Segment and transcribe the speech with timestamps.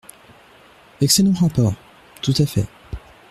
[0.99, 1.75] Excellent rapport!
[2.23, 2.65] Tout à fait.